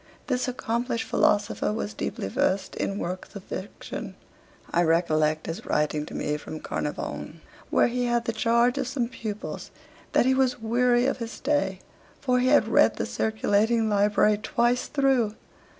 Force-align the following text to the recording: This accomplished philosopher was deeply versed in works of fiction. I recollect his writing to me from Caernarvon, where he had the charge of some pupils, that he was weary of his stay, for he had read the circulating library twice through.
This 0.25 0.47
accomplished 0.47 1.03
philosopher 1.07 1.71
was 1.71 1.93
deeply 1.93 2.27
versed 2.27 2.73
in 2.75 2.97
works 2.97 3.35
of 3.35 3.43
fiction. 3.43 4.15
I 4.73 4.81
recollect 4.81 5.45
his 5.45 5.63
writing 5.63 6.07
to 6.07 6.15
me 6.15 6.37
from 6.37 6.59
Caernarvon, 6.59 7.39
where 7.69 7.85
he 7.85 8.05
had 8.05 8.25
the 8.25 8.33
charge 8.33 8.79
of 8.79 8.87
some 8.87 9.07
pupils, 9.07 9.69
that 10.13 10.25
he 10.25 10.33
was 10.33 10.59
weary 10.59 11.05
of 11.05 11.17
his 11.17 11.31
stay, 11.33 11.81
for 12.19 12.39
he 12.39 12.47
had 12.47 12.67
read 12.67 12.95
the 12.95 13.05
circulating 13.05 13.89
library 13.91 14.39
twice 14.41 14.87
through. 14.87 15.35